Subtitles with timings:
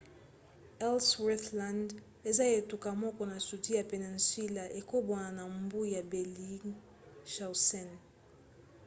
[0.87, 1.89] ellsworth land
[2.29, 7.89] eza etuka moko na sudi ya peninsula ekabwana na mbu ya bellingshausen